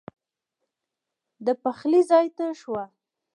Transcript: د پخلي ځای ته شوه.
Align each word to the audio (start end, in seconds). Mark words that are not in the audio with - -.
د 1.45 1.47
پخلي 1.63 2.01
ځای 2.09 2.27
ته 2.37 2.45
شوه. 2.61 2.83